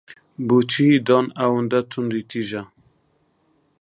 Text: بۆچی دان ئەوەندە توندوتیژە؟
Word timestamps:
بۆچی 0.47 0.87
دان 1.07 1.25
ئەوەندە 1.39 1.79
توندوتیژە؟ 1.91 2.61